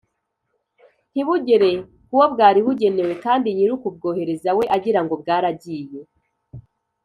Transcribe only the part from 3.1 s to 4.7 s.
kandi nyiri ukubwohereza we